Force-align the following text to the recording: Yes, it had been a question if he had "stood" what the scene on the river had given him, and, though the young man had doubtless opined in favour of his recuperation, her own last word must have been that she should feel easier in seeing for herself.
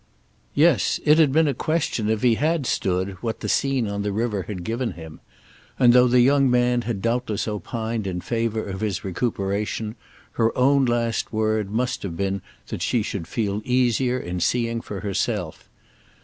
Yes, 0.55 0.99
it 1.05 1.19
had 1.19 1.31
been 1.31 1.47
a 1.47 1.53
question 1.53 2.09
if 2.09 2.23
he 2.23 2.33
had 2.33 2.65
"stood" 2.65 3.11
what 3.21 3.41
the 3.41 3.47
scene 3.47 3.87
on 3.87 4.01
the 4.01 4.11
river 4.11 4.41
had 4.47 4.63
given 4.63 4.93
him, 4.93 5.19
and, 5.77 5.93
though 5.93 6.07
the 6.07 6.21
young 6.21 6.49
man 6.49 6.81
had 6.81 7.03
doubtless 7.03 7.47
opined 7.47 8.07
in 8.07 8.19
favour 8.19 8.63
of 8.65 8.81
his 8.81 9.03
recuperation, 9.03 9.95
her 10.31 10.57
own 10.57 10.85
last 10.85 11.31
word 11.31 11.69
must 11.69 12.01
have 12.01 12.17
been 12.17 12.41
that 12.69 12.81
she 12.81 13.03
should 13.03 13.27
feel 13.27 13.61
easier 13.63 14.17
in 14.17 14.39
seeing 14.39 14.81
for 14.81 15.01
herself. 15.01 15.69